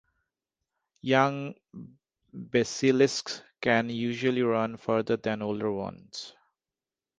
Young 1.03 1.53
basilisks 2.33 3.43
can 3.61 3.91
usually 3.91 4.41
run 4.41 4.77
farther 4.77 5.15
than 5.15 5.43
older 5.43 5.71
ones. 5.71 6.33